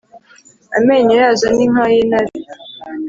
[0.77, 2.35] amenyo yazo ni nk’ay’intare,